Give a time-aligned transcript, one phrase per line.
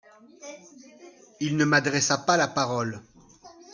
[1.41, 3.03] Il ne m’adressa pas la parole.